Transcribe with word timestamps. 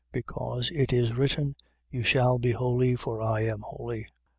Because 0.11 0.71
it 0.73 0.91
is 0.91 1.13
written: 1.13 1.53
You 1.91 2.01
shall 2.01 2.39
be 2.39 2.53
holy, 2.53 2.95
for 2.95 3.21
I 3.21 3.41
am 3.41 3.59
holy. 3.61 4.07